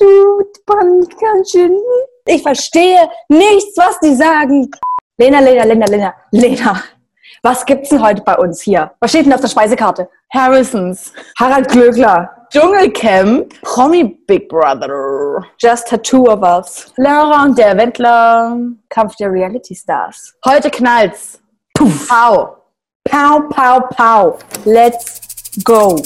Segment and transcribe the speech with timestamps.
[0.00, 1.76] du, ganz schön.
[2.26, 4.70] Ich verstehe nichts, was die sagen.
[5.18, 6.82] Lena, Lena, Lena, Lena, Lena.
[7.42, 8.92] Was gibt's denn heute bei uns hier?
[9.00, 10.08] Was steht denn auf der Speisekarte?
[10.32, 11.12] Harrisons.
[11.38, 12.30] Harald Glöckler.
[12.50, 13.60] Dschungelcamp.
[13.62, 15.44] Promi Big Brother.
[15.58, 16.92] Just Tattoo of Us.
[16.96, 18.56] Lara und der Wendler.
[18.88, 20.34] Kampf der Reality Stars.
[20.46, 21.40] Heute knallt's.
[21.74, 22.08] Puff.
[22.08, 22.56] Pow.
[23.04, 24.38] Pow, pow, pow.
[24.64, 25.20] Let's
[25.64, 26.00] go.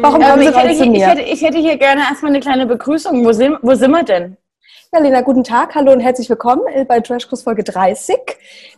[0.00, 1.06] Warum Ähm, kommen Sie ich, hätte, heute zu hier- ich, mir?
[1.08, 3.24] hätte, ich hätte hier gerne erstmal eine kleine Begrüßung.
[3.24, 4.36] Wo sind, wo sind wir denn?
[4.92, 8.16] Ja, Lena, guten Tag, hallo und herzlich willkommen äh, bei Trashkurs Folge 30.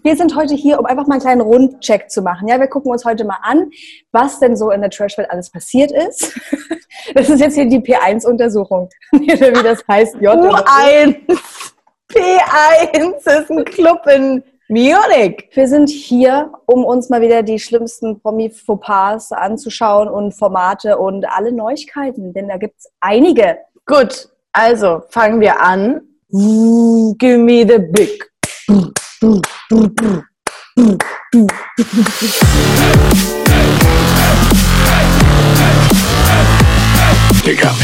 [0.02, 2.48] Wir sind heute hier, um einfach mal einen kleinen Rundcheck zu machen.
[2.48, 3.70] Ja, wir gucken uns heute mal an,
[4.10, 6.38] was denn so in der Trashwelt alles passiert ist.
[7.14, 9.22] Das ist jetzt hier die P1-Untersuchung, oder
[9.58, 10.16] wie das heißt.
[10.20, 11.16] J U1.
[12.12, 15.48] P1 ist ein Club in Munich.
[15.52, 21.50] Wir sind hier, um uns mal wieder die schlimmsten Promi-Fauxpas anzuschauen und Formate und alle
[21.50, 23.58] Neuigkeiten, denn da gibt's einige.
[23.84, 26.02] Gut, also fangen wir an.
[27.18, 28.30] Give me the big.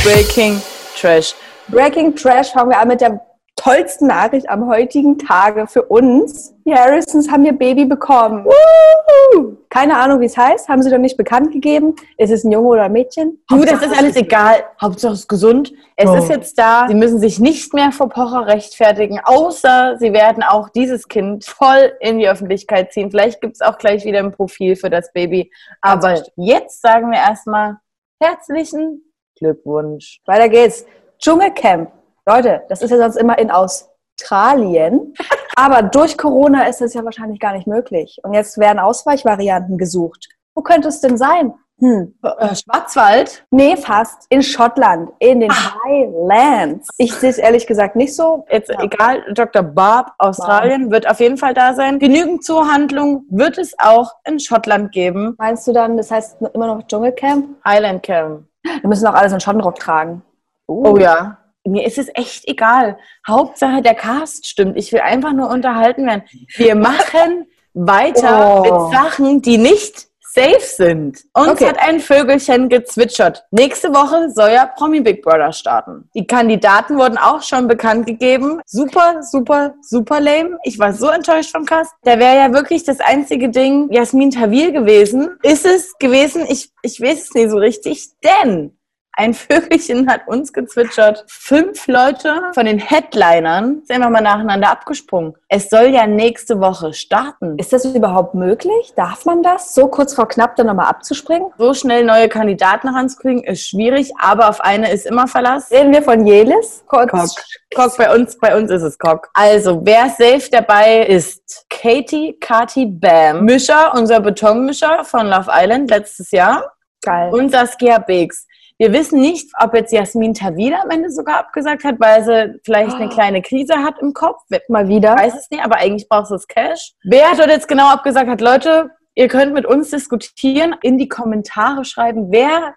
[0.04, 0.62] Breaking
[0.96, 1.34] Trash.
[1.66, 3.20] Breaking Trash fangen wir an mit der
[3.56, 6.54] tollsten Nachricht am heutigen Tage für uns.
[6.66, 8.44] Die Harrisons haben ihr Baby bekommen.
[8.44, 9.56] Woo!
[9.70, 11.96] Keine Ahnung, wie es heißt, haben sie doch nicht bekannt gegeben.
[12.18, 13.42] Ist es ein Junge oder ein Mädchen?
[13.48, 14.64] Du, das ist alles egal.
[14.80, 15.72] Hauptsache es ist gesund.
[15.96, 16.16] Es Oh.
[16.16, 16.86] ist jetzt da.
[16.88, 21.92] Sie müssen sich nicht mehr vor Pocher rechtfertigen, außer sie werden auch dieses Kind voll
[22.00, 23.10] in die Öffentlichkeit ziehen.
[23.10, 25.50] Vielleicht gibt es auch gleich wieder ein Profil für das Baby.
[25.80, 27.78] Aber jetzt sagen wir erstmal
[28.22, 29.02] herzlichen
[29.38, 30.20] Glückwunsch.
[30.26, 30.84] Weiter geht's.
[31.18, 31.90] Dschungelcamp.
[32.28, 35.14] Leute, das ist ja sonst immer in Australien.
[35.56, 38.18] Aber durch Corona ist das ja wahrscheinlich gar nicht möglich.
[38.22, 40.28] Und jetzt werden Ausweichvarianten gesucht.
[40.54, 41.54] Wo könnte es denn sein?
[41.78, 42.14] Hm.
[42.22, 43.44] Äh, Schwarzwald?
[43.50, 44.26] Nee, fast.
[44.30, 45.74] In Schottland, in den Ah.
[45.84, 46.88] Highlands.
[46.96, 48.46] Ich sehe es ehrlich gesagt nicht so.
[48.50, 48.80] Jetzt Ja.
[48.82, 49.62] egal, Dr.
[49.62, 51.98] Barb, Australien, wird auf jeden Fall da sein.
[51.98, 55.34] Genügend Zuhandlung wird es auch in Schottland geben.
[55.38, 57.46] Meinst du dann, das heißt immer noch Dschungelcamp?
[57.64, 58.44] Highland Camp.
[58.62, 60.22] Wir müssen auch alles in Schottenrock tragen.
[60.66, 61.36] Oh ja.
[61.66, 62.98] Mir ist es echt egal.
[63.26, 64.76] Hauptsache der Cast stimmt.
[64.76, 66.22] Ich will einfach nur unterhalten werden.
[66.56, 68.62] Wir machen weiter Oh.
[68.62, 71.24] mit Sachen, die nicht safe sind.
[71.32, 71.66] Uns Okay.
[71.68, 73.44] hat ein Vögelchen gezwitschert.
[73.50, 76.10] Nächste Woche soll ja Promi Big Brother starten.
[76.14, 78.60] Die Kandidaten wurden auch schon bekannt gegeben.
[78.66, 80.58] Super, super, super lame.
[80.64, 81.92] Ich war so enttäuscht vom Cast.
[82.02, 85.38] Da wäre ja wirklich das einzige Ding Jasmin Tawil gewesen.
[85.42, 86.44] Ist es gewesen?
[86.48, 88.76] Ich, ich weiß es nicht so richtig, denn
[89.16, 91.24] ein Vögelchen hat uns gezwitschert.
[91.26, 95.34] Fünf Leute von den Headlinern sind einfach mal nacheinander abgesprungen.
[95.48, 97.58] Es soll ja nächste Woche starten.
[97.58, 98.92] Ist das überhaupt möglich?
[98.94, 99.74] Darf man das?
[99.74, 101.48] So kurz vor knapp dann nochmal abzuspringen?
[101.56, 105.70] So schnell neue Kandidaten ranzukriegen, ist schwierig, aber auf eine ist immer Verlass.
[105.70, 106.84] Reden wir von Jelis?
[106.86, 107.10] Kurz.
[107.10, 107.30] Cock.
[107.74, 109.30] Cock, bei uns, bei uns ist es Cock.
[109.32, 113.44] Also, wer safe dabei ist, Katie, Kati, Bam.
[113.44, 116.72] Mischer, unser Betonmischer von Love Island letztes Jahr.
[117.02, 117.32] Geil.
[117.32, 118.46] Und Saskia Beeks.
[118.78, 122.96] Wir wissen nicht, ob jetzt Jasmin Tawil am Ende sogar abgesagt hat, weil sie vielleicht
[122.96, 124.42] eine kleine Krise hat im Kopf.
[124.68, 125.16] Mal wieder.
[125.16, 126.92] weiß es nicht, aber eigentlich brauchst du das Cash.
[127.02, 131.08] Wer hat dort jetzt genau abgesagt hat, Leute, ihr könnt mit uns diskutieren, in die
[131.08, 132.74] Kommentare schreiben, wer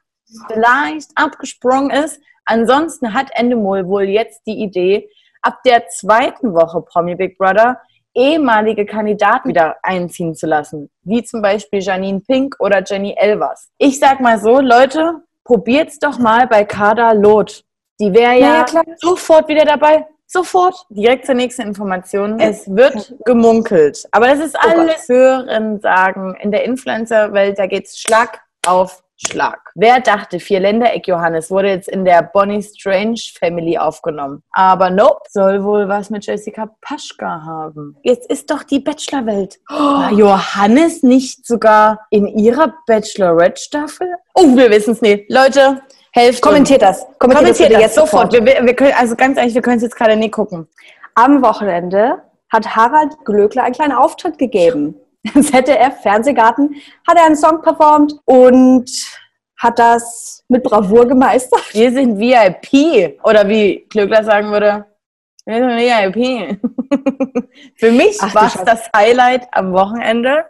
[0.48, 2.22] vielleicht abgesprungen ist.
[2.46, 5.10] Ansonsten hat Endemol wohl jetzt die Idee,
[5.42, 7.82] ab der zweiten Woche Promi Big Brother
[8.16, 13.70] ehemalige Kandidaten wieder einziehen zu lassen, wie zum Beispiel Janine Pink oder Jenny Elvers.
[13.78, 17.64] Ich sag mal so, Leute, probiert's doch mal bei Kada Loth.
[18.00, 20.06] Die wäre Ja, ja, sofort wieder dabei.
[20.28, 20.86] Sofort.
[20.90, 22.40] Direkt zur nächsten Information.
[22.40, 24.08] Es wird gemunkelt.
[24.12, 26.36] Aber das ist Oh alles Hören sagen.
[26.40, 29.60] In der Influencer-Welt, da geht's Schlag auf Schlag.
[29.76, 34.44] Wer dachte, Vierländereck Johannes wurde jetzt in der Bonnie Strange Family aufgenommen.
[34.52, 37.98] Aber nope, soll wohl was mit Jessica Paschka haben.
[38.04, 39.60] Jetzt ist doch die Bachelor-Welt.
[39.68, 44.08] War Johannes nicht sogar in ihrer Bachelorette-Staffel?
[44.36, 45.30] Oh, wir wissen es nicht.
[45.30, 46.42] Leute, helft uns.
[46.42, 47.06] Kommentiert das.
[47.20, 48.32] Kommentiert, das Kommentiert das jetzt sofort.
[48.32, 50.68] Wir, wir, wir können, also ganz ehrlich, wir können es jetzt gerade nicht gucken.
[51.16, 54.96] Am Wochenende hat Harald Glöckler einen kleinen Auftritt gegeben.
[55.24, 56.76] Im ZDF Fernsehgarten
[57.08, 58.90] hat er einen Song performt und
[59.58, 61.74] hat das mit Bravour gemeistert.
[61.74, 63.20] Wir sind VIP.
[63.24, 64.86] Oder wie Klöckler sagen würde,
[65.46, 66.60] wir sind VIP.
[67.76, 70.46] Für mich war es das Highlight am Wochenende.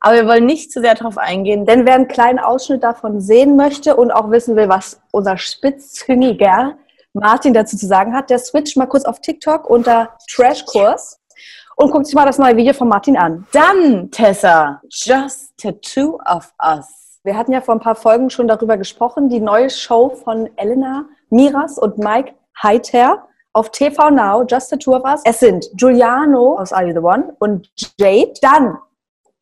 [0.00, 1.64] Aber wir wollen nicht zu sehr darauf eingehen.
[1.64, 6.76] Denn wer einen kleinen Ausschnitt davon sehen möchte und auch wissen will, was unser spitzhüngiger
[7.12, 11.20] Martin dazu zu sagen hat, der switcht mal kurz auf TikTok unter Trashkurs
[11.76, 13.46] und guckt sich mal das neue Video von Martin an.
[13.52, 17.20] Dann, Tessa, Just Tattoo of Us.
[17.24, 21.06] Wir hatten ja vor ein paar Folgen schon darüber gesprochen, die neue Show von Elena
[21.30, 25.22] Miras und Mike Heiter auf TV Now, Just Tattoo of Us.
[25.24, 28.32] Es sind Giuliano aus Are You The One und Jade.
[28.40, 28.78] Dann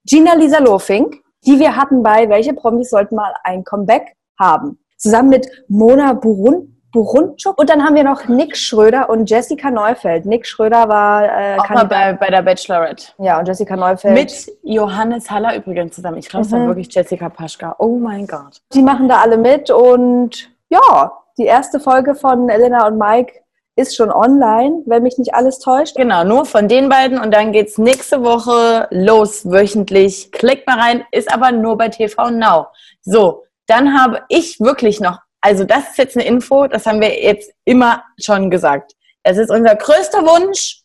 [0.05, 4.79] Gina Lisa Lofink, die wir hatten bei Welche Promis sollten mal ein Comeback haben.
[4.97, 7.58] Zusammen mit Mona Burun Burundschuk.
[7.58, 10.26] Und dann haben wir noch Nick Schröder und Jessica Neufeld.
[10.26, 13.12] Nick Schröder war äh, auch mal bei, bei der Bachelorette.
[13.19, 14.14] Ja, und Jessica Neufeld.
[14.14, 16.19] Mit Johannes Haller übrigens zusammen.
[16.19, 16.69] Ich glaube, es war mhm.
[16.69, 17.76] wirklich Jessica Paschka.
[17.78, 18.60] Oh mein Gott.
[18.72, 23.40] Die machen da alle mit und ja, die erste Folge von Elena und Mike
[23.76, 25.96] ist schon online, wenn mich nicht alles täuscht.
[25.96, 30.32] Genau, nur von den beiden und dann geht es nächste Woche los, wöchentlich.
[30.32, 32.66] Klickt mal rein, ist aber nur bei TV Now.
[33.02, 37.22] So, dann habe ich wirklich noch also das ist jetzt eine Info, das haben wir
[37.22, 38.92] jetzt immer schon gesagt.
[39.22, 40.82] Das ist unser größter Wunsch.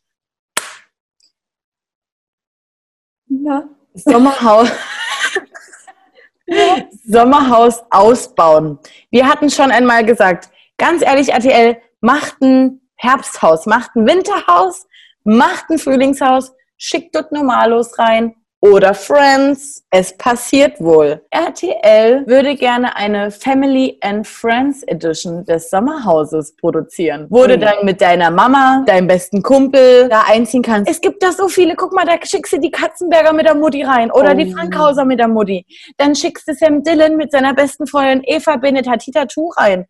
[3.27, 3.63] Ja.
[3.93, 4.69] Sommerhaus.
[6.47, 6.77] ja.
[7.05, 8.79] Sommerhaus ausbauen.
[9.09, 14.87] Wir hatten schon einmal gesagt, ganz ehrlich, RTL, macht ein Herbsthaus, macht ein Winterhaus,
[15.23, 18.35] macht ein Frühlingshaus, schickt dort Normalos rein
[18.71, 19.83] oder Friends.
[19.91, 21.21] Es passiert wohl.
[21.29, 27.27] RTL würde gerne eine Family and Friends Edition des Sommerhauses produzieren.
[27.29, 30.89] Wo du dann mit deiner Mama, deinem besten Kumpel da einziehen kannst.
[30.89, 31.75] Es gibt da so viele.
[31.75, 34.35] Guck mal, da schickst du die Katzenberger mit der Mutti rein oder oh.
[34.35, 35.65] die Frankhauser mit der Mutti.
[35.97, 39.85] Dann schickst du Sam Dillon mit seiner besten Freundin Eva Bennett Hatita Tuch rein.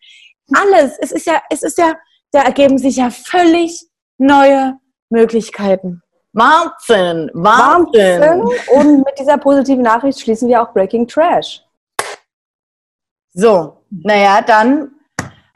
[0.54, 0.98] Alles.
[1.00, 1.94] Es ist ja, es ist ja,
[2.32, 3.88] da ergeben sich ja völlig
[4.18, 4.74] neue
[5.10, 6.02] Möglichkeiten.
[6.36, 8.20] Wahnsinn, Wahnsinn.
[8.20, 8.78] Wahnsinn.
[8.78, 11.64] Und mit dieser positiven Nachricht schließen wir auch Breaking Trash.
[13.34, 14.92] So, naja, dann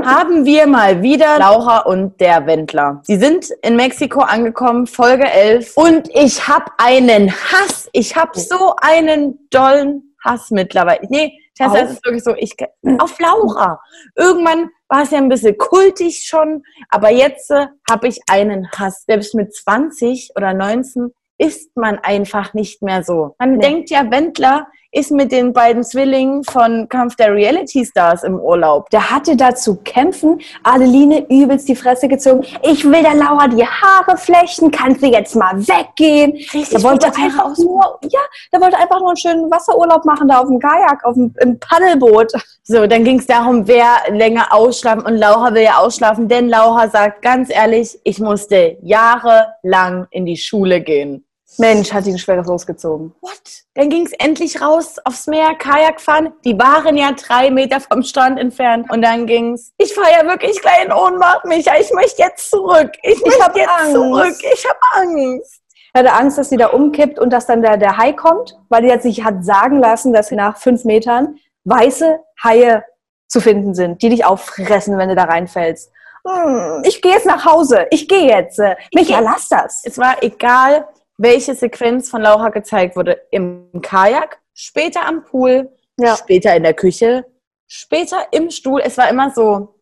[0.01, 3.01] haben wir mal wieder Laura und der Wendler.
[3.03, 5.75] Sie sind in Mexiko angekommen, Folge 11.
[5.75, 7.89] Und ich habe einen Hass.
[7.91, 11.05] Ich habe so einen dollen Hass mittlerweile.
[11.09, 12.55] Nee, Tessa, es ist wirklich so, ich,
[12.99, 13.81] auf Laura.
[14.15, 19.03] Irgendwann war es ja ein bisschen kultig schon, aber jetzt äh, habe ich einen Hass.
[19.05, 23.35] Selbst mit 20 oder 19 ist man einfach nicht mehr so.
[23.39, 23.59] Man nee.
[23.59, 28.89] denkt ja, Wendler ist mit den beiden Zwillingen von Kampf der Reality Stars im Urlaub.
[28.89, 32.43] Der hatte da zu kämpfen, Adeline übelst die Fresse gezogen.
[32.63, 36.31] Ich will der Laura die Haare flechten, kannst du jetzt mal weggehen?
[36.31, 38.19] Richtig, der wollte einfach nur, ja,
[38.51, 41.59] der wollte einfach nur einen schönen Wasserurlaub machen, da auf dem Kajak, auf dem im
[41.59, 42.31] Paddelboot.
[42.63, 46.89] So, dann ging es darum, wer länger ausschlafen und Laura will ja ausschlafen, denn Laura
[46.89, 51.25] sagt ganz ehrlich, ich musste jahrelang in die Schule gehen.
[51.59, 53.13] Mensch, hat die ein schweres losgezogen.
[53.21, 53.41] What?
[53.75, 56.33] Dann ging es endlich raus aufs Meer, Kajak fahren.
[56.45, 58.89] Die waren ja drei Meter vom Strand entfernt.
[58.91, 59.73] Und dann ging es.
[59.77, 61.73] Ich fahre ja wirklich gleich in Ohnmacht, Micha.
[61.79, 62.91] Ich möchte jetzt zurück.
[63.03, 63.93] Ich, ich möchte jetzt Angst.
[63.93, 64.35] zurück.
[64.53, 65.61] Ich habe Angst.
[65.93, 68.83] Er hatte Angst, dass sie da umkippt und dass dann der, der Hai kommt, weil
[68.83, 72.83] die sich hat sagen lassen, dass nach fünf Metern weiße Haie
[73.27, 75.91] zu finden sind, die dich auffressen, wenn du da reinfällst.
[76.27, 77.87] Hm, ich gehe jetzt nach Hause.
[77.91, 78.59] Ich gehe jetzt.
[78.93, 79.81] Micha, lass das.
[79.83, 80.87] Es war egal,
[81.19, 83.21] welche Sequenz von Laura gezeigt wurde.
[83.29, 86.15] Im Kajak, später am Pool, ja.
[86.15, 87.25] später in der Küche,
[87.67, 88.81] später im Stuhl.
[88.83, 89.75] Es war immer so.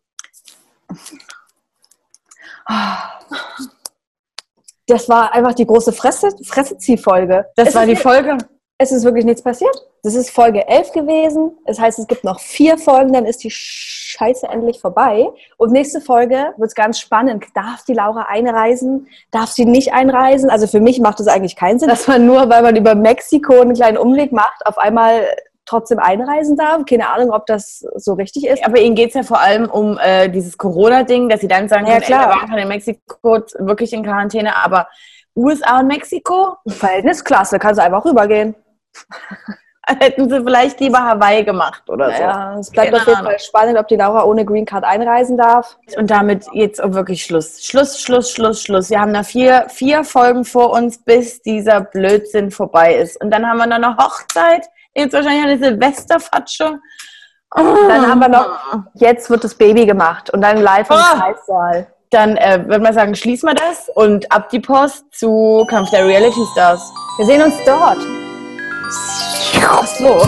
[4.86, 7.46] Das war einfach die große Fresse, Fresseziehfolge.
[7.54, 8.36] Das es war die Folge.
[8.80, 9.74] Es ist wirklich nichts passiert.
[10.04, 11.58] Das ist Folge 11 gewesen.
[11.66, 15.28] Das heißt, es gibt noch vier Folgen, dann ist die Scheiße endlich vorbei.
[15.56, 17.44] Und nächste Folge wird es ganz spannend.
[17.54, 19.08] Darf die Laura einreisen?
[19.32, 20.48] Darf sie nicht einreisen?
[20.48, 23.60] Also für mich macht es eigentlich keinen Sinn, dass man nur, weil man über Mexiko
[23.60, 25.26] einen kleinen Umweg macht, auf einmal
[25.66, 26.84] trotzdem einreisen darf.
[26.88, 28.64] Keine Ahnung, ob das so richtig ist.
[28.64, 31.86] Aber ihnen geht es ja vor allem um äh, dieses Corona-Ding, dass sie dann sagen,
[31.86, 32.30] ja, klar.
[32.30, 34.86] Ey, wir waren in Mexiko wirklich in Quarantäne, aber
[35.34, 36.56] USA und Mexiko?
[36.66, 38.54] Verhältnisklasse, kannst du einfach rübergehen.
[40.00, 42.22] Hätten sie vielleicht lieber Hawaii gemacht oder so.
[42.22, 45.38] Ja, es bleibt Keine auf jeden Fall spannend, ob die Laura ohne Green Card einreisen
[45.38, 45.78] darf.
[45.96, 47.64] Und damit jetzt wirklich Schluss.
[47.64, 48.90] Schluss, Schluss, Schluss, Schluss.
[48.90, 53.18] Wir haben da vier, vier Folgen vor uns, bis dieser Blödsinn vorbei ist.
[53.22, 54.68] Und dann haben wir noch eine Hochzeit.
[54.94, 56.78] Jetzt wahrscheinlich eine Silvesterfatsche.
[57.56, 57.88] Oh.
[57.88, 58.58] Dann haben wir noch,
[58.94, 61.18] jetzt wird das Baby gemacht und dann live im oh.
[61.18, 61.86] Kreissaal.
[62.10, 66.06] Dann äh, würde man sagen, schließen wir das und ab die Post zu Kampf der
[66.06, 66.82] Reality Stars.
[67.16, 67.98] Wir sehen uns dort.
[68.90, 70.26] Ach so.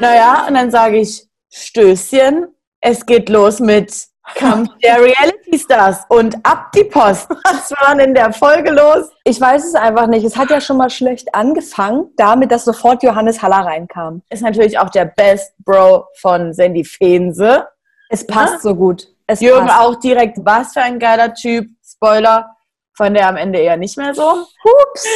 [0.00, 2.46] Naja, und dann sage ich Stößchen.
[2.80, 3.92] Es geht los mit
[4.34, 7.28] Kampf der Reality Stars und ab die Post.
[7.44, 9.10] Was war denn in der Folge los?
[9.24, 10.24] Ich weiß es einfach nicht.
[10.24, 14.22] Es hat ja schon mal schlecht angefangen, damit, dass sofort Johannes Haller reinkam.
[14.30, 17.66] Ist natürlich auch der Best Bro von Sandy Feense.
[18.08, 18.60] Es passt ja?
[18.60, 19.08] so gut.
[19.26, 19.80] Es Jürgen passt.
[19.80, 21.68] auch direkt, was für ein geiler Typ.
[21.84, 22.55] Spoiler,
[22.96, 24.28] von der am Ende eher nicht mehr so.
[24.30, 25.06] Ups.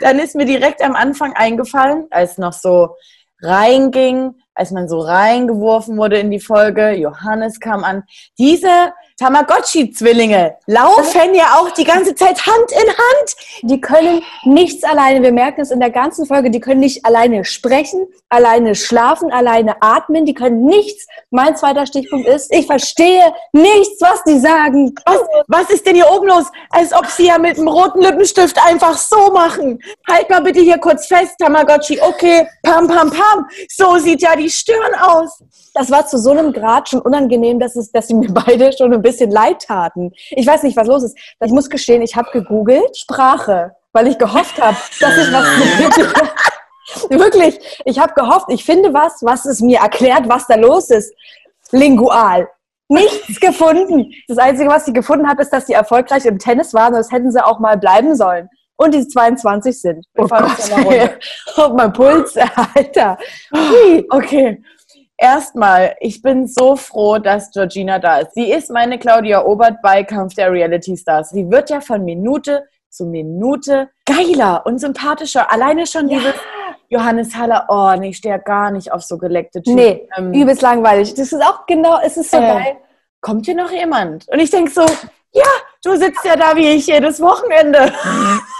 [0.00, 2.96] Dann ist mir direkt am Anfang eingefallen, als noch so
[3.42, 8.04] reinging, als man so reingeworfen wurde in die Folge, Johannes kam an.
[8.38, 13.36] Diese Tamagotchi-Zwillinge laufen ja auch die ganze Zeit Hand in Hand.
[13.60, 15.22] Die können nichts alleine.
[15.22, 16.50] Wir merken es in der ganzen Folge.
[16.50, 20.24] Die können nicht alleine sprechen, alleine schlafen, alleine atmen.
[20.24, 21.06] Die können nichts.
[21.28, 24.94] Mein zweiter Stichpunkt ist, ich verstehe nichts, was die sagen.
[25.04, 26.46] Was, was ist denn hier oben los?
[26.70, 29.82] Als ob sie ja mit einem roten Lippenstift einfach so machen.
[30.08, 32.00] Halt mal bitte hier kurz fest, Tamagotchi.
[32.00, 33.46] Okay, pam, pam, pam.
[33.68, 35.42] So sieht ja die Stirn aus.
[35.74, 38.92] Das war zu so einem Grad schon unangenehm, dass, es, dass sie mir beide schon
[38.92, 40.12] ein bisschen bisschen leid taten.
[40.30, 41.18] Ich weiß nicht, was los ist.
[41.44, 45.46] Ich muss gestehen, ich habe gegoogelt Sprache, weil ich gehofft habe, dass ich was
[47.10, 51.14] Wirklich, ich habe gehofft, ich finde was, was es mir erklärt, was da los ist.
[51.70, 52.48] Lingual.
[52.88, 54.12] Nichts gefunden.
[54.26, 56.92] Das Einzige, was ich gefunden habe, ist, dass sie erfolgreich im Tennis waren.
[56.92, 58.48] Das hätten sie auch mal bleiben sollen.
[58.76, 60.04] Und die 22 sind.
[60.16, 60.50] Oh Gott,
[61.56, 62.36] oh, mein Puls,
[62.74, 63.18] Alter.
[64.10, 64.60] Okay
[65.20, 68.34] erstmal, ich bin so froh, dass Georgina da ist.
[68.34, 71.30] Sie ist meine Claudia Obert bei Kampf der Reality Stars.
[71.30, 75.52] Sie wird ja von Minute zu Minute geiler und sympathischer.
[75.52, 76.18] Alleine schon ja.
[76.18, 76.34] dieses
[76.88, 79.76] Johannes Haller, oh nee, ich stehe gar nicht auf so geleckte Typen.
[79.76, 81.14] Nee, ähm, übelst langweilig.
[81.14, 82.76] Das ist auch genau, es ist so äh, geil.
[83.20, 84.26] Kommt hier noch jemand?
[84.28, 84.82] Und ich denke so,
[85.32, 85.44] ja,
[85.84, 87.92] du sitzt ja da wie ich jedes Wochenende.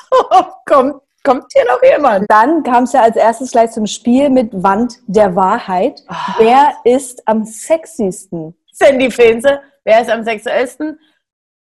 [0.67, 2.27] kommt Kommt hier noch jemand?
[2.31, 6.03] Dann kam es ja als erstes gleich zum Spiel mit Wand der Wahrheit.
[6.09, 6.15] Oh.
[6.39, 8.57] Wer ist am sexiesten?
[8.73, 9.61] Sandy Fenze.
[9.85, 10.99] Wer ist am sexuellsten?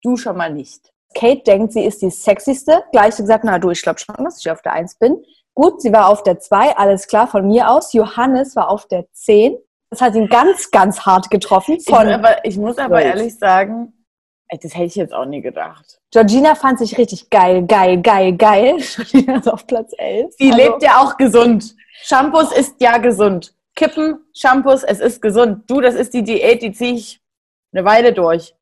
[0.01, 0.91] Du schon mal nicht.
[1.13, 2.83] Kate denkt, sie ist die sexyste.
[2.91, 5.23] Gleich gesagt, na du, ich glaube schon, dass ich auf der 1 bin.
[5.53, 7.93] Gut, sie war auf der 2, alles klar von mir aus.
[7.93, 9.57] Johannes war auf der 10.
[9.89, 11.79] Das hat ihn ganz, ganz hart getroffen.
[11.81, 13.93] Von ich, aber, ich muss aber ehrlich sagen,
[14.61, 15.99] das hätte ich jetzt auch nie gedacht.
[16.11, 18.77] Georgina fand sich richtig geil, geil, geil, geil.
[18.95, 20.35] Georgina ist auf Platz 11.
[20.37, 21.75] Sie also, lebt ja auch gesund.
[22.03, 23.55] Shampoos ist ja gesund.
[23.75, 25.63] Kippen, Shampoos, es ist gesund.
[25.67, 27.21] Du, das ist die Diät, die ziehe ich
[27.73, 28.53] eine Weile durch.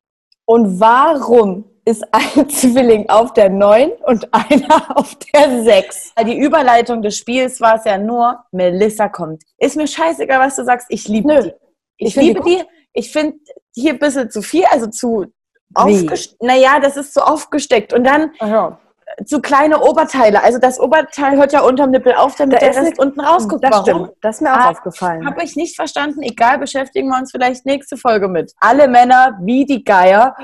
[0.46, 6.14] Und warum ist ein Zwilling auf der 9 und einer auf der 6?
[6.26, 9.42] Die Überleitung des Spiels war es ja nur, Melissa kommt.
[9.58, 11.52] Ist mir scheißegal, was du sagst, ich liebe die.
[11.98, 12.62] Ich, ich liebe die.
[12.94, 13.38] Ich finde
[13.74, 15.26] hier ein bisschen zu viel, also zu
[15.74, 16.42] aufgesteckt.
[16.42, 17.92] Naja, das ist so aufgesteckt.
[17.92, 18.78] Und dann ja.
[19.24, 20.42] zu kleine Oberteile.
[20.42, 23.64] Also das Oberteil hört ja unterm Nippel auf, damit da der Rest unten rausguckt.
[23.64, 23.84] Das Warum?
[23.84, 24.10] stimmt.
[24.20, 25.26] Das ist mir auch ah, aufgefallen.
[25.26, 26.22] Habe ich nicht verstanden.
[26.22, 28.52] Egal, beschäftigen wir uns vielleicht nächste Folge mit.
[28.60, 30.34] Alle Männer wie die Geier.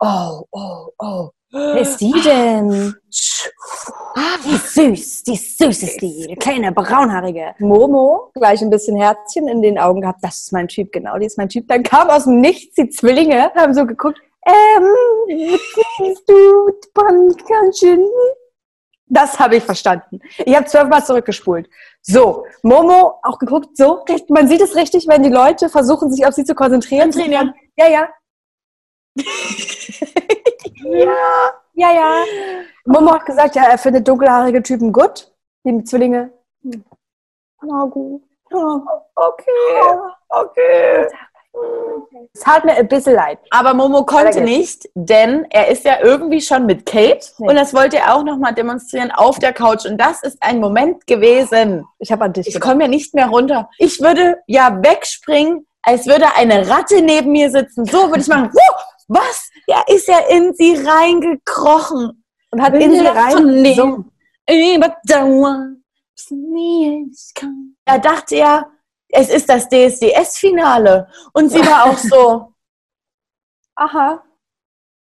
[0.00, 1.30] Oh, oh, oh.
[1.54, 2.94] Wer ist die denn?
[4.14, 7.54] Ah, wie süß, die süß ist die, die kleine braunhaarige.
[7.58, 10.20] Momo, gleich ein bisschen Herzchen in den Augen gehabt.
[10.22, 11.68] Das ist mein Typ, genau, die ist mein Typ.
[11.68, 15.58] Dann kam aus dem Nichts die Zwillinge, haben so geguckt, ähm,
[16.26, 18.08] du Pumpkinchen?
[19.06, 20.20] Das habe ich verstanden.
[20.38, 21.68] Ich habe zwölfmal zurückgespult.
[22.00, 26.34] So, Momo auch geguckt, so, man sieht es richtig, wenn die Leute versuchen, sich auf
[26.34, 27.12] sie zu konzentrieren.
[27.76, 28.08] Ja, ja.
[29.14, 29.24] Ja,
[30.84, 31.52] ja.
[31.74, 32.24] Ja, ja.
[32.84, 35.30] Momo hat gesagt, ja, er findet dunkelhaarige Typen gut.
[35.64, 36.32] Die Zwillinge.
[37.62, 38.22] Na gut.
[39.14, 39.98] Okay.
[40.28, 41.08] Okay.
[42.34, 43.38] Es tat mir ein bisschen leid.
[43.50, 47.48] Aber Momo konnte nicht, denn er ist ja irgendwie schon mit Kate nee.
[47.48, 49.84] und das wollte er auch nochmal demonstrieren auf der Couch.
[49.86, 51.84] Und das ist ein Moment gewesen.
[51.98, 52.48] Ich habe an dich.
[52.48, 53.68] Ich komme ja nicht mehr runter.
[53.78, 57.84] Ich würde ja wegspringen, als würde eine Ratte neben mir sitzen.
[57.84, 58.50] So würde ich machen.
[59.08, 59.50] was?
[59.66, 63.74] Ja, ist ja in sie reingekrochen und hat in sie rein.
[63.74, 64.04] So.
[67.84, 68.66] Er dachte ja,
[69.12, 71.06] es ist das DSDS-Finale.
[71.32, 72.52] Und sie war auch so,
[73.76, 74.22] aha,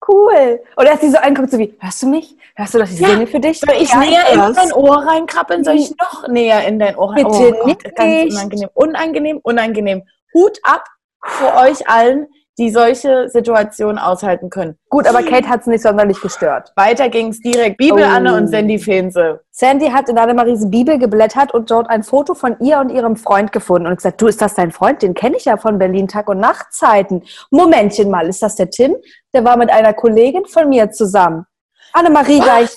[0.07, 0.61] cool.
[0.75, 2.37] Und er hat sie so angeguckt, so wie, hörst du mich?
[2.55, 3.09] Hörst du, dass ich ja.
[3.09, 3.59] singe für dich?
[3.59, 5.63] Soll ich ja, näher in dein Ohr reinkrabbeln?
[5.63, 7.25] Soll ich noch näher in dein Ohr rein?
[7.25, 7.95] Bitte oh, nicht.
[7.95, 10.03] Ganz unangenehm, unangenehm, unangenehm.
[10.33, 10.85] Hut ab
[11.23, 14.77] vor euch allen, die solche Situationen aushalten können.
[14.89, 16.71] Gut, aber Kate hat es nicht sonderlich gestört.
[16.75, 17.77] Weiter ging es direkt.
[17.77, 18.07] Bibel oh.
[18.07, 19.41] Anne und Sandy Feense.
[19.51, 23.51] Sandy hat in Annemaries Bibel geblättert und dort ein Foto von ihr und ihrem Freund
[23.51, 25.01] gefunden und gesagt, du, ist das dein Freund?
[25.01, 27.23] Den kenne ich ja von Berlin Tag- und Nachtzeiten.
[27.51, 28.95] Momentchen mal, ist das der Tim?
[29.33, 31.45] Der war mit einer Kollegin von mir zusammen.
[31.93, 32.69] Annemarie gleich.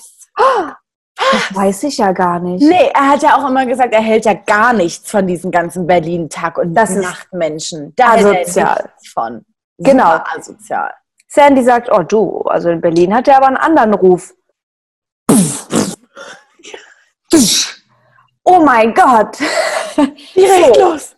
[1.31, 2.63] Das weiß ich ja gar nicht.
[2.63, 5.85] Nee, er hat ja auch immer gesagt, er hält ja gar nichts von diesen ganzen
[5.85, 7.93] Berlin-Tag- und Nachtmenschen.
[7.95, 9.45] Da hält er nichts von.
[9.79, 10.19] Genau.
[10.35, 10.91] asozial.
[11.27, 14.33] Sandy sagt, oh du, also in Berlin hat er aber einen anderen Ruf.
[18.43, 19.37] Oh mein Gott.
[20.35, 20.81] Direkt so.
[20.91, 21.15] los.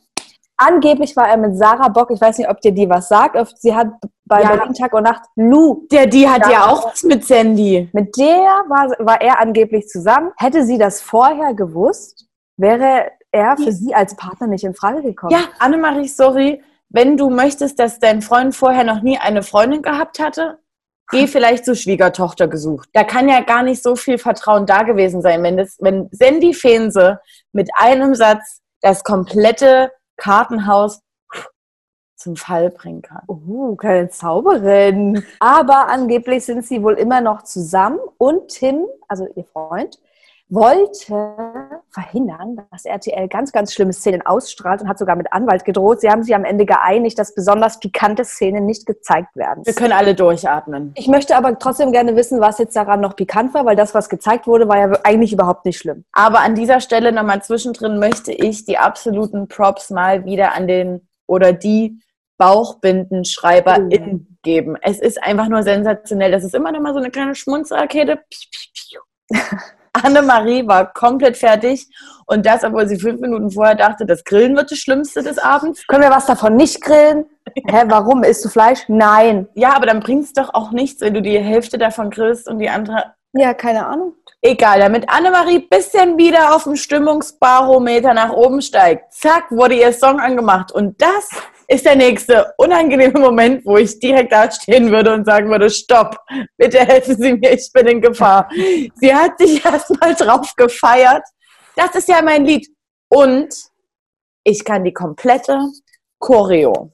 [0.57, 3.35] Angeblich war er mit Sarah Bock, ich weiß nicht, ob dir die was sagt.
[3.57, 3.87] Sie hat
[4.25, 4.55] bei Ja.
[4.55, 5.23] Berlin Tag und Nacht.
[5.35, 6.67] Lou, Der, die hat ja, Ja.
[6.67, 7.89] auch was mit Sandy.
[7.93, 10.31] mit der war, war er angeblich zusammen.
[10.37, 12.27] Hätte sie das vorher gewusst,
[12.57, 15.31] wäre er für sie als Partner nicht in Frage gekommen.
[15.31, 20.19] Ja, Annemarie, sorry, wenn du möchtest, dass dein Freund vorher noch nie eine Freundin gehabt
[20.19, 20.59] hatte,
[21.09, 22.89] geh vielleicht zur Schwiegertochter gesucht.
[22.93, 26.53] Da kann ja gar nicht so viel Vertrauen da gewesen sein, wenn, das, wenn Sandy
[26.53, 27.19] Feense
[27.51, 31.01] mit einem Satz das komplette Kartenhaus
[32.15, 33.23] zum Fall bringen kann.
[33.27, 35.23] Uh, kleine Zauberin.
[35.39, 39.99] Aber angeblich sind sie wohl immer noch zusammen und Tim, also ihr Freund,
[40.51, 46.01] wollte verhindern, dass RTL ganz, ganz schlimme Szenen ausstrahlt und hat sogar mit Anwalt gedroht.
[46.01, 49.65] Sie haben sich am Ende geeinigt, dass besonders pikante Szenen nicht gezeigt werden.
[49.65, 50.91] Wir können alle durchatmen.
[50.95, 54.09] Ich möchte aber trotzdem gerne wissen, was jetzt daran noch pikant war, weil das, was
[54.09, 56.03] gezeigt wurde, war ja eigentlich überhaupt nicht schlimm.
[56.11, 61.07] Aber an dieser Stelle nochmal zwischendrin möchte ich die absoluten Props mal wieder an den
[61.27, 61.99] oder die
[62.37, 64.75] BauchbindenschreiberInnen geben.
[64.81, 66.31] Es ist einfach nur sensationell.
[66.31, 68.17] Das ist immer noch mal so eine kleine Schmunzelrakete.
[68.17, 69.39] Piu, piu, piu.
[69.93, 71.87] Annemarie war komplett fertig
[72.25, 75.85] und das, obwohl sie fünf Minuten vorher dachte, das Grillen wird das Schlimmste des Abends.
[75.87, 77.25] Können wir was davon nicht grillen?
[77.67, 78.23] Hä, warum?
[78.23, 78.79] Isst du Fleisch?
[78.87, 79.47] Nein.
[79.53, 82.59] Ja, aber dann bringt es doch auch nichts, wenn du die Hälfte davon grillst und
[82.59, 84.13] die andere Ja, keine Ahnung.
[84.41, 89.13] Egal, damit Annemarie bisschen wieder auf dem Stimmungsbarometer nach oben steigt.
[89.13, 90.71] Zack, wurde ihr Song angemacht.
[90.71, 91.29] Und das
[91.71, 96.17] ist der nächste unangenehme Moment, wo ich direkt da stehen würde und sagen würde, stopp,
[96.57, 98.49] bitte helfen Sie mir, ich bin in Gefahr.
[98.95, 101.23] Sie hat sich erstmal drauf gefeiert.
[101.77, 102.67] Das ist ja mein Lied.
[103.09, 103.55] Und
[104.43, 105.59] ich kann die komplette
[106.19, 106.91] Choreo.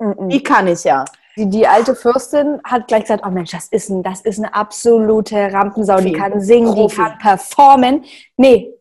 [0.00, 1.04] Die kann ich ja.
[1.36, 4.54] Die, die alte Fürstin hat gleich gesagt, oh Mensch, das ist, ein, das ist eine
[4.54, 8.04] absolute Rampensau, die kann singen, die kann performen.
[8.38, 8.72] Nee,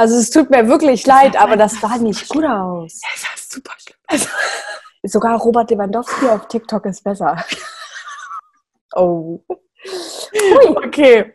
[0.00, 3.00] also es tut mir wirklich leid, aber das sah nicht gut aus.
[3.02, 4.28] Das war super schlimm.
[5.02, 7.44] Sogar Robert Lewandowski auf TikTok ist besser.
[8.92, 9.38] Oh.
[10.76, 11.32] Okay,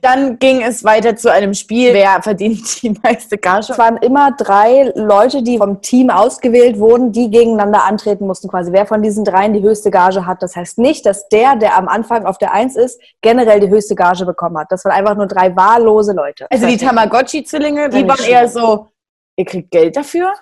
[0.00, 1.92] dann ging es weiter zu einem Spiel.
[1.94, 3.72] Wer verdient die meiste Gage?
[3.72, 8.72] Es waren immer drei Leute, die vom Team ausgewählt wurden, die gegeneinander antreten mussten, quasi.
[8.72, 10.42] Wer von diesen dreien die höchste Gage hat.
[10.42, 13.94] Das heißt nicht, dass der, der am Anfang auf der Eins ist, generell die höchste
[13.94, 14.70] Gage bekommen hat.
[14.70, 16.46] Das waren einfach nur drei wahllose Leute.
[16.50, 18.88] Also die Tamagotchi-Zwillinge, die waren eher so,
[19.36, 20.32] ihr kriegt Geld dafür.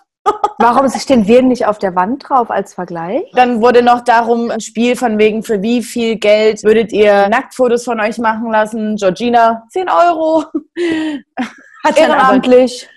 [0.59, 3.25] Warum stehen wir nicht auf der Wand drauf als Vergleich?
[3.35, 7.85] Dann wurde noch darum ein Spiel von wegen, für wie viel Geld würdet ihr Nacktfotos
[7.85, 8.97] von euch machen lassen?
[8.97, 10.45] Georgina, 10 Euro.
[11.85, 12.89] Hat Ehrenamtlich.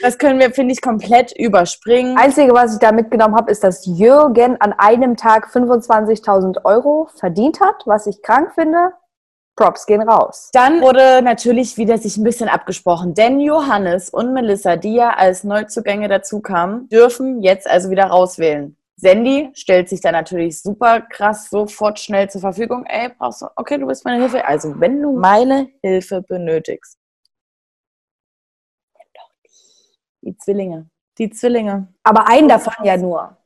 [0.00, 2.16] das können wir, finde ich, komplett überspringen.
[2.16, 7.60] Einzige, was ich da mitgenommen habe, ist, dass Jürgen an einem Tag 25.000 Euro verdient
[7.60, 8.92] hat, was ich krank finde.
[9.56, 10.50] Props gehen raus.
[10.52, 15.44] Dann wurde natürlich wieder sich ein bisschen abgesprochen, denn Johannes und Melissa, die ja als
[15.44, 18.76] Neuzugänge dazu kamen, dürfen jetzt also wieder rauswählen.
[18.98, 22.84] Sandy stellt sich da natürlich super krass sofort schnell zur Verfügung.
[22.86, 24.46] Ey, brauchst du, okay, du bist meine Hilfe.
[24.46, 26.98] Also, wenn du meine Hilfe benötigst.
[30.22, 30.88] Die Zwillinge.
[31.18, 31.92] Die Zwillinge.
[32.02, 33.36] Aber einen davon ja nur.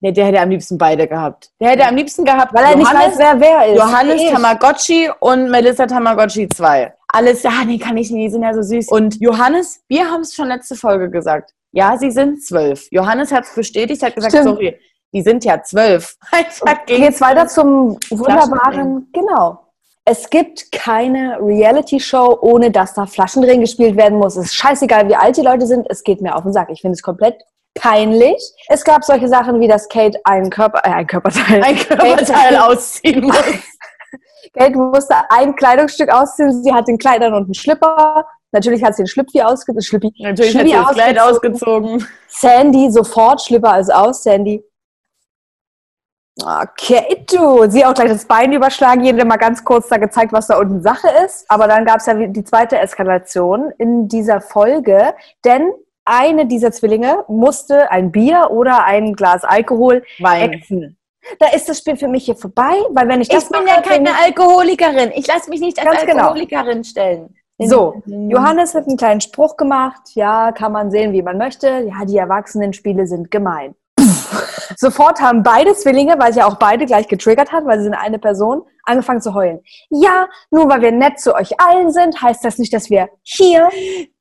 [0.00, 1.50] Nee, der hätte am liebsten beide gehabt.
[1.60, 3.78] Der hätte am liebsten gehabt, Weil er nicht weiß, wer wer ist.
[3.78, 4.30] Johannes Ich.
[4.30, 6.94] Tamagotchi und Melissa Tamagotchi 2.
[7.08, 8.88] Alles, ja, nee, kann ich nicht, die sind ja so süß.
[8.88, 11.52] Und Johannes, wir haben es schon letzte Folge gesagt.
[11.72, 12.86] Ja, sie sind zwölf.
[12.90, 14.48] Johannes hat es bestätigt, hat gesagt, Stimmt.
[14.48, 14.78] sorry,
[15.12, 16.16] die sind ja zwölf.
[16.86, 19.64] Geht jetzt weiter zum wunderbaren, genau.
[20.04, 24.36] Es gibt keine Reality-Show, ohne dass da Flaschendrehen gespielt werden muss.
[24.36, 25.86] Es ist scheißegal, wie alt die Leute sind.
[25.90, 26.68] Es geht mir auf den Sack.
[26.70, 27.36] Ich finde es komplett
[27.80, 28.52] peinlich.
[28.68, 33.24] Es gab solche Sachen wie, dass Kate einen Körper, äh, ein Körperteil, ein Körperteil ausziehen
[33.24, 33.36] muss.
[34.56, 36.62] Kate musste ein Kleidungsstück ausziehen.
[36.62, 38.26] Sie hat den Kleidern und einen Schlipper.
[38.52, 39.82] Natürlich hat sie den Schlüpfi ausgezogen.
[39.82, 40.12] Schlüppi.
[40.22, 41.94] Natürlich hat Schlüppi sie das Kleid ausgezogen.
[41.94, 42.08] ausgezogen.
[42.28, 44.64] Sandy sofort, Schlipper ist aus, Sandy.
[46.40, 47.68] Okay, du.
[47.68, 50.80] Sie auch gleich das Bein überschlagen, jede mal ganz kurz da gezeigt, was da unten
[50.82, 51.44] Sache ist.
[51.50, 55.14] Aber dann gab es ja die zweite Eskalation in dieser Folge,
[55.44, 55.72] denn
[56.08, 60.62] eine dieser Zwillinge musste ein Bier oder ein Glas Alkohol Wein.
[61.38, 63.76] Da ist das Spiel für mich hier vorbei, weil wenn ich das Ich bin mache,
[63.76, 65.12] ja keine Alkoholikerin.
[65.14, 66.22] Ich lasse mich nicht als Ganz genau.
[66.24, 67.34] Alkoholikerin stellen.
[67.60, 68.30] So, Mhm.
[68.30, 70.00] Johannes hat einen kleinen Spruch gemacht.
[70.14, 71.66] Ja, kann man sehen, wie man möchte.
[71.66, 73.74] Ja, die Erwachsenenspiele sind gemein.
[74.76, 78.18] Sofort haben beide Zwillinge, weil sie auch beide gleich getriggert hat, weil sie sind eine
[78.18, 79.60] Person, angefangen zu heulen.
[79.90, 83.68] Ja, nur weil wir nett zu euch allen sind, heißt das nicht, dass wir hier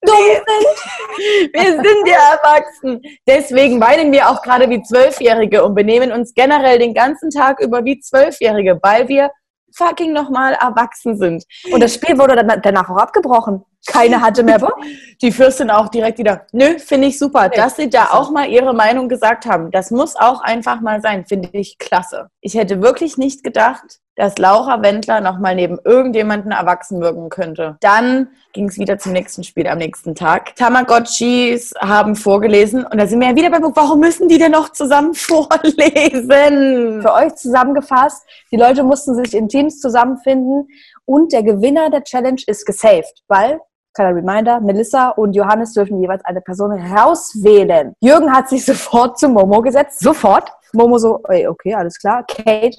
[0.01, 1.53] dumm sind.
[1.53, 3.01] Wir sind ja erwachsen.
[3.27, 7.84] Deswegen weinen wir auch gerade wie Zwölfjährige und benehmen uns generell den ganzen Tag über
[7.84, 9.32] wie Zwölfjährige, weil wir
[9.75, 11.43] fucking nochmal erwachsen sind.
[11.71, 13.63] Und das Spiel wurde dann danach auch abgebrochen.
[13.86, 14.77] Keine hatte mehr Bock.
[15.21, 18.73] Die Fürstin auch direkt wieder, nö, finde ich super, dass sie da auch mal ihre
[18.73, 19.71] Meinung gesagt haben.
[19.71, 22.30] Das muss auch einfach mal sein, finde ich klasse.
[22.41, 27.77] Ich hätte wirklich nicht gedacht, dass Laura Wendler nochmal neben irgendjemanden erwachsen wirken könnte.
[27.82, 30.56] Dann ging es wieder zum nächsten Spiel am nächsten Tag.
[30.56, 34.51] Tamagotchis haben vorgelesen und da sind wir ja wieder beim Punkt, warum müssen die denn
[34.51, 37.01] noch zusammen vorlesen?
[37.01, 40.67] Für euch zusammengefasst, die Leute mussten sich in Teams zusammenfinden
[41.06, 43.60] und der Gewinner der Challenge ist gesaved, weil
[43.93, 47.93] kleiner Reminder, Melissa und Johannes dürfen jeweils eine Person rauswählen.
[48.01, 50.51] Jürgen hat sich sofort zu Momo gesetzt, sofort.
[50.73, 52.23] Momo so, ey, okay, alles klar.
[52.27, 52.77] Kate,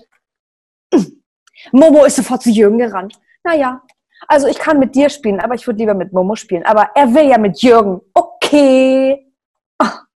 [1.73, 3.19] Momo ist sofort zu Jürgen gerannt.
[3.45, 3.83] Naja,
[4.27, 6.65] also ich kann mit dir spielen, aber ich würde lieber mit Momo spielen.
[6.65, 8.01] Aber er will ja mit Jürgen.
[8.15, 9.25] Okay.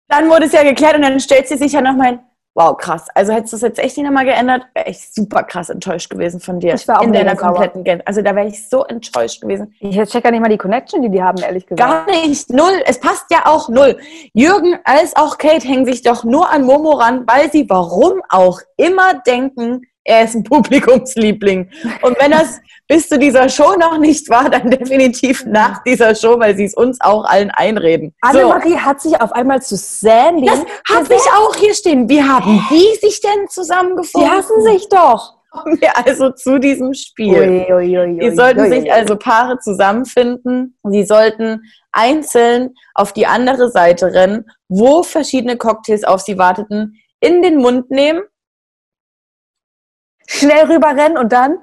[0.09, 2.21] Dann wurde es ja geklärt und dann stellt sie sich ja nochmal hin.
[2.55, 3.07] Wow, krass.
[3.15, 6.41] Also hättest du es jetzt echt nicht nochmal geändert, wäre ich super krass enttäuscht gewesen
[6.41, 6.75] von dir.
[6.75, 9.73] Ich war auch in deiner kompletten Gen Also da wäre ich so enttäuscht gewesen.
[9.79, 11.81] Ich check ja nicht mal die Connection, die die haben, ehrlich gesagt.
[11.81, 12.83] Gar nicht, null.
[12.87, 13.99] Es passt ja auch null.
[14.35, 18.61] Jürgen als auch Kate hängen sich doch nur an Momo ran, weil sie warum auch
[18.77, 21.71] immer denken, er ist ein Publikumsliebling.
[22.03, 26.39] Und wenn das bis zu dieser Show noch nicht war, dann definitiv nach dieser Show,
[26.39, 28.15] weil sie es uns auch allen einreden.
[28.33, 30.47] So, Annemarie hat sich auf einmal zu Sandy.
[30.47, 30.61] das
[30.91, 32.09] habe ich auch hier stehen.
[32.09, 34.31] Wie haben die sich denn Die zusammengefunden?
[34.31, 35.41] hassen sich doch.
[35.51, 37.67] Kommen wir also zu diesem Spiel.
[37.69, 40.79] Ui, ui, ui, Die sollten sich also Paare zusammenfinden.
[40.85, 47.43] Sie sollten einzeln auf die andere Seite rennen, wo verschiedene Cocktails auf sie warteten, in
[47.43, 48.23] den Mund nehmen.
[50.31, 51.59] Schnell rüberrennen und dann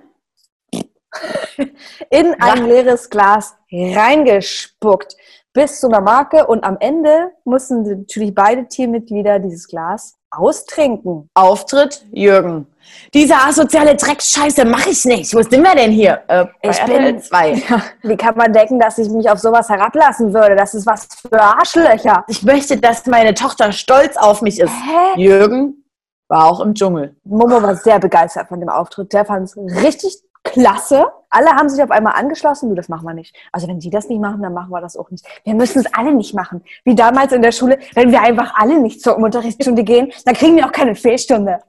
[2.10, 5.16] in ein leeres Glas reingespuckt
[5.54, 11.30] bis zu einer Marke und am Ende mussten natürlich beide Teammitglieder dieses Glas austrinken.
[11.34, 12.68] Auftritt Jürgen.
[13.14, 15.34] Diese asoziale Dreckscheiße mache ich nicht.
[15.34, 16.22] Wo sind wir denn hier?
[16.28, 17.52] Äh, Ich bin- 2.
[17.70, 20.56] Ja, wie kann man denken, dass ich mich auf sowas herablassen würde?
[20.56, 22.24] Das ist was für Arschlöcher.
[22.28, 24.70] Ich möchte, dass meine Tochter stolz auf mich ist.
[24.72, 25.20] Hä?
[25.22, 25.84] Jürgen
[26.28, 27.16] war auch im Dschungel.
[27.24, 29.14] Momo war sehr begeistert von dem Auftritt.
[29.14, 31.06] Der fand es richtig klasse.
[31.30, 32.70] Alle haben sich auf einmal angeschlossen.
[32.70, 33.36] Du, das machen wir nicht.
[33.52, 35.26] Also wenn die das nicht machen, dann machen wir das auch nicht.
[35.44, 36.64] Wir müssen es alle nicht machen.
[36.84, 40.56] Wie damals in der Schule, wenn wir einfach alle nicht zur Unterrichtsstunde gehen, dann kriegen
[40.56, 41.60] wir auch keine Fehlstunde.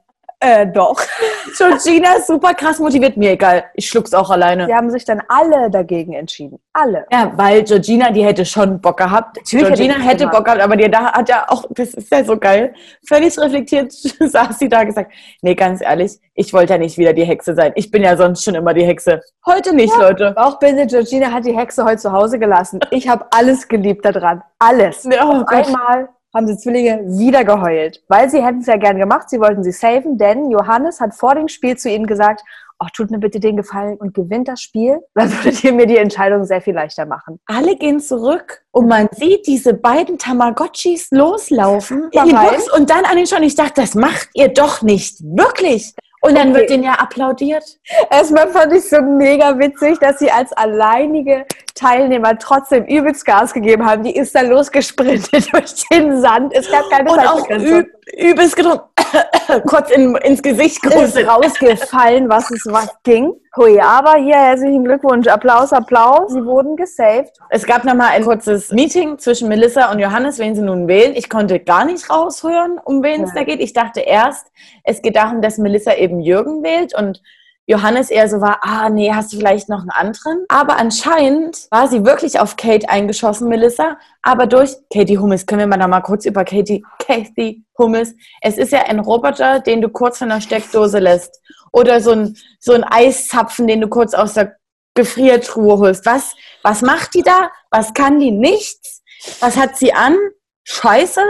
[0.41, 1.01] Äh, doch.
[1.57, 3.17] Georgina ist super krass motiviert.
[3.17, 3.65] Mir egal.
[3.73, 4.67] Ich schluck's auch alleine.
[4.67, 6.59] Sie haben sich dann alle dagegen entschieden.
[6.71, 7.05] Alle.
[7.11, 9.35] Ja, weil Georgina, die hätte schon Bock gehabt.
[9.35, 10.27] Natürlich Georgina hätte hätte.
[10.27, 12.73] Bock gehabt, aber die da hat ja auch, das ist ja so geil,
[13.05, 17.11] völlig reflektiert saß sie da und gesagt, nee, ganz ehrlich, ich wollte ja nicht wieder
[17.11, 17.73] die Hexe sein.
[17.75, 19.21] Ich bin ja sonst schon immer die Hexe.
[19.45, 20.31] Heute nicht, Leute.
[20.31, 22.79] Bauchbinde Georgina hat die Hexe heute zu Hause gelassen.
[22.91, 24.41] Ich habe alles geliebt daran.
[24.57, 25.03] Alles.
[25.03, 25.67] Ja, oh Auf Gott.
[25.67, 29.29] einmal haben die Zwillinge wieder geheult, weil sie hätten es ja gern gemacht.
[29.29, 32.41] Sie wollten sie saven, denn Johannes hat vor dem Spiel zu ihnen gesagt,
[32.81, 35.97] oh, tut mir bitte den Gefallen und gewinnt das Spiel, dann würdet ihr mir die
[35.97, 37.39] Entscheidung sehr viel leichter machen.
[37.45, 42.31] Alle gehen zurück und man sieht diese beiden Tamagotchis loslaufen in die.
[42.33, 43.43] Box und dann an den Schauen.
[43.43, 45.19] Ich dachte, das macht ihr doch nicht.
[45.21, 45.93] Wirklich.
[46.21, 46.59] Und dann Okay.
[46.59, 47.63] wird denen ja applaudiert.
[48.11, 51.45] Erstmal fand ich so mega witzig, dass sie als alleinige
[51.79, 54.03] Teilnehmer trotzdem übelst Gas gegeben haben.
[54.03, 56.53] Die ist dann losgesprintet durch den Sand.
[56.53, 57.87] Es gab keine Und auch üb,
[58.17, 58.83] übelst getrunken.
[59.65, 61.27] Kurz in, ins Gesicht gehustet.
[61.27, 63.33] rausgefallen, was es was ging.
[63.55, 66.31] Hui, aber hier herzlichen Glückwunsch, Applaus, Applaus.
[66.31, 67.31] Sie wurden gesaved.
[67.49, 71.13] Es gab nochmal ein kurzes Meeting zwischen Melissa und Johannes, wen sie nun wählen.
[71.15, 73.61] Ich konnte gar nicht raushören, um wen es da geht.
[73.61, 74.47] Ich dachte erst,
[74.83, 77.21] es geht darum, dass Melissa eben Jürgen wählt und
[77.69, 80.43] Johannes eher so war, ah nee, hast du vielleicht noch einen anderen?
[80.47, 83.99] Aber anscheinend war sie wirklich auf Kate eingeschossen, Melissa.
[84.23, 88.15] Aber durch Katie Hummes, können wir mal da mal kurz über Katie, Katie Hummes.
[88.41, 91.39] Es ist ja ein Roboter, den du kurz von der Steckdose lässt.
[91.71, 94.55] Oder so ein, so ein Eiszapfen, den du kurz aus der
[94.95, 96.07] Gefriertruhe holst.
[96.07, 97.51] Was, was macht die da?
[97.69, 98.31] Was kann die?
[98.31, 99.03] Nichts.
[99.41, 100.17] Was hat sie an?
[100.63, 101.21] Scheiße.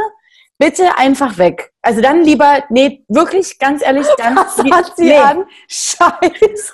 [0.58, 1.74] Bitte einfach weg.
[1.90, 4.36] Also dann lieber, nee, wirklich, ganz ehrlich, dann.
[4.36, 5.46] Was hat sie nee, an?
[5.68, 6.72] Scheiße.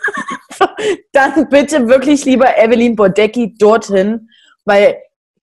[1.13, 4.29] Dann bitte wirklich lieber Evelyn Bodecki dorthin,
[4.65, 4.97] weil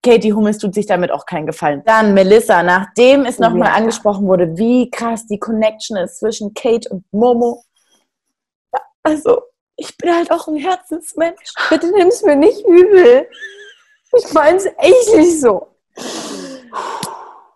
[0.04, 1.82] Katie Hummes tut sich damit auch keinen Gefallen.
[1.86, 3.74] Dann Melissa, nachdem es nochmal Ja.
[3.76, 7.64] angesprochen wurde, wie krass die Connection ist zwischen Kate und Momo.
[9.02, 9.40] Also,
[9.76, 11.54] ich bin halt auch ein Herzensmensch.
[11.70, 13.26] Bitte nimm's mir nicht übel.
[14.18, 15.68] Ich mein's echt nicht so.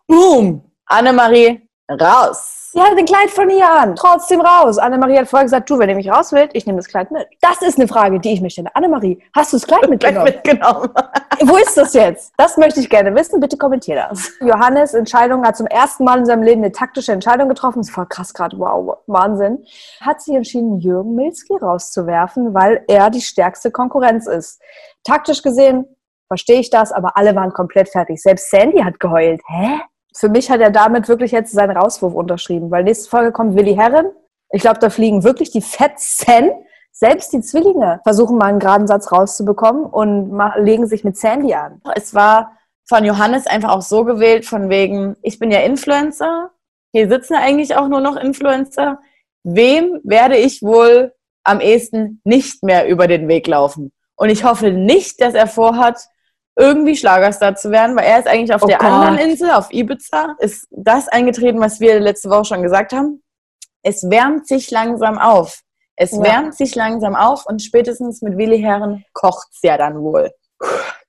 [0.06, 0.62] Boom!
[0.86, 2.56] Annemarie, raus!
[2.76, 3.96] Sie hat ein Kleid von ihr an.
[3.96, 4.76] Trotzdem raus.
[4.76, 7.26] Annemarie hat vorher gesagt, du, wenn ihr mich raus wollt, ich nehme das Kleid mit.
[7.40, 8.68] Das ist eine Frage, die ich mir stelle.
[8.74, 10.24] Annemarie, hast du das Kleid mitgenommen?
[10.24, 10.90] mitgenommen.
[11.40, 12.34] Wo ist das jetzt?
[12.36, 13.40] Das möchte ich gerne wissen.
[13.40, 14.30] Bitte kommentier das.
[14.42, 17.78] Johannes Entscheidung hat zum ersten Mal in seinem Leben eine taktische Entscheidung getroffen.
[17.78, 18.58] Das ist voll krass gerade.
[18.58, 19.64] Wow, Wahnsinn.
[20.02, 24.60] Hat sich entschieden, Jürgen Milski rauszuwerfen, weil er die stärkste Konkurrenz ist.
[25.02, 25.86] Taktisch gesehen
[26.28, 28.20] verstehe ich das, aber alle waren komplett fertig.
[28.20, 29.40] Selbst Sandy hat geheult.
[29.46, 29.80] Hä?
[30.18, 33.74] Für mich hat er damit wirklich jetzt seinen Rauswurf unterschrieben, weil nächste Folge kommt Willi
[33.74, 34.06] Herren.
[34.50, 36.52] Ich glaube, da fliegen wirklich die Fetzen.
[36.90, 41.82] Selbst die Zwillinge versuchen mal einen geraden Satz rauszubekommen und legen sich mit Sandy an.
[41.94, 42.56] Es war
[42.88, 46.50] von Johannes einfach auch so gewählt, von wegen, ich bin ja Influencer,
[46.92, 49.00] hier sitzen eigentlich auch nur noch Influencer.
[49.44, 51.12] Wem werde ich wohl
[51.44, 53.92] am ehesten nicht mehr über den Weg laufen?
[54.16, 56.08] Und ich hoffe nicht, dass er vorhat,
[56.56, 58.88] irgendwie Schlagerstar zu werden, weil er ist eigentlich auf oh der Gott.
[58.88, 63.22] anderen Insel, auf Ibiza, ist das eingetreten, was wir letzte Woche schon gesagt haben.
[63.82, 65.60] Es wärmt sich langsam auf.
[65.96, 66.22] Es ja.
[66.22, 70.30] wärmt sich langsam auf und spätestens mit Willi Herren kocht es ja dann wohl.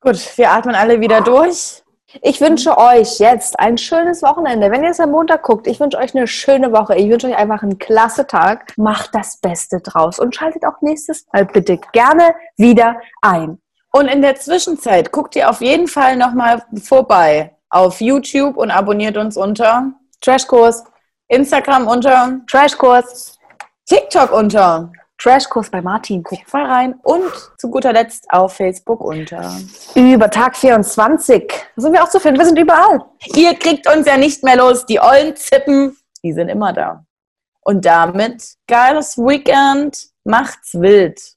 [0.02, 1.84] Gut, wir atmen alle wieder durch.
[2.22, 4.72] Ich wünsche euch jetzt ein schönes Wochenende.
[4.72, 6.96] Wenn ihr es am Montag guckt, ich wünsche euch eine schöne Woche.
[6.96, 8.74] Ich wünsche euch einfach einen klasse Tag.
[8.78, 13.62] Macht das Beste draus und schaltet auch nächstes Mal bitte gerne wieder ein.
[13.98, 19.18] Und in der Zwischenzeit guckt ihr auf jeden Fall nochmal vorbei auf YouTube und abonniert
[19.18, 20.84] uns unter Trashkurs,
[21.30, 23.40] Instagram unter Trashkurs,
[23.88, 26.22] TikTok unter Trashkurs bei Martin.
[26.22, 27.00] Guckt mal rein.
[27.02, 29.58] Und zu guter Letzt auf Facebook unter.
[29.96, 31.48] Über Tag 24.
[31.48, 32.38] Da sind wir auch zu finden.
[32.38, 33.04] Wir sind überall.
[33.34, 34.86] Ihr kriegt uns ja nicht mehr los.
[34.86, 37.04] Die ollen Zippen, die sind immer da.
[37.62, 40.10] Und damit geiles Weekend.
[40.24, 41.37] Macht's wild.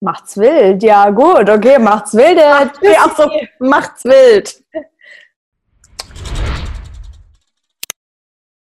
[0.00, 0.82] Macht's wild.
[0.82, 1.48] Ja, gut.
[1.48, 2.36] Okay, macht's wild.
[2.36, 4.62] Macht's, auch so, macht's wild.